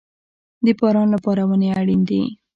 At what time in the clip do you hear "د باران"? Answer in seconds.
0.65-1.07